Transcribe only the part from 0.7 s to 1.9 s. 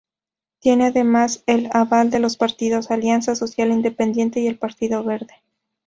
además el